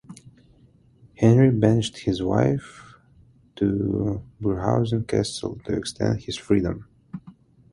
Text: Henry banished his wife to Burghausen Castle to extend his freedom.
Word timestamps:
Henry 1.15 1.51
banished 1.51 1.95
his 1.99 2.23
wife 2.23 2.95
to 3.55 4.23
Burghausen 4.41 5.07
Castle 5.07 5.61
to 5.65 5.77
extend 5.77 6.21
his 6.21 6.35
freedom. 6.39 6.87